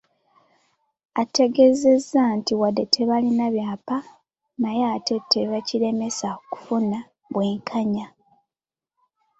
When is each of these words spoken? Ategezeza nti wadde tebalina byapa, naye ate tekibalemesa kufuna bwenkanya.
Ategezeza 1.21 2.21
nti 2.37 2.53
wadde 2.59 2.83
tebalina 2.95 3.45
byapa, 3.55 3.97
naye 4.61 4.83
ate 4.95 5.15
tekibalemesa 5.31 6.27
kufuna 6.51 6.99
bwenkanya. 7.33 8.07